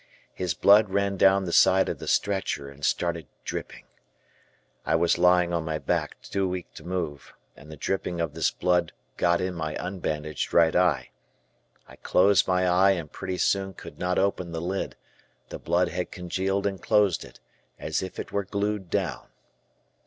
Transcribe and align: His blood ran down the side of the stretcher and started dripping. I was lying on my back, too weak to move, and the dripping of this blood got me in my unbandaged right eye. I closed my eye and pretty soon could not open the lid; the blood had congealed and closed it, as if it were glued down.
His 0.33 0.55
blood 0.55 0.89
ran 0.89 1.15
down 1.15 1.45
the 1.45 1.53
side 1.53 1.87
of 1.87 1.99
the 1.99 2.07
stretcher 2.07 2.67
and 2.71 2.83
started 2.83 3.27
dripping. 3.45 3.83
I 4.83 4.95
was 4.95 5.19
lying 5.19 5.53
on 5.53 5.63
my 5.63 5.77
back, 5.77 6.19
too 6.23 6.49
weak 6.49 6.73
to 6.73 6.83
move, 6.83 7.33
and 7.55 7.71
the 7.71 7.77
dripping 7.77 8.19
of 8.19 8.33
this 8.33 8.49
blood 8.49 8.93
got 9.17 9.41
me 9.41 9.45
in 9.45 9.53
my 9.53 9.75
unbandaged 9.79 10.53
right 10.55 10.75
eye. 10.75 11.11
I 11.87 11.97
closed 11.97 12.47
my 12.47 12.67
eye 12.67 12.93
and 12.97 13.11
pretty 13.11 13.37
soon 13.37 13.75
could 13.75 13.99
not 13.99 14.17
open 14.17 14.51
the 14.53 14.59
lid; 14.59 14.95
the 15.49 15.59
blood 15.59 15.89
had 15.89 16.09
congealed 16.09 16.65
and 16.65 16.81
closed 16.81 17.23
it, 17.23 17.39
as 17.77 18.01
if 18.01 18.17
it 18.17 18.31
were 18.31 18.43
glued 18.43 18.89
down. 18.89 19.27